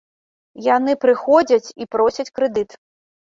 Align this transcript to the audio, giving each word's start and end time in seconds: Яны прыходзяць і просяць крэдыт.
Яны 0.75 0.95
прыходзяць 1.03 1.73
і 1.85 1.87
просяць 1.97 2.27
крэдыт. 2.39 2.69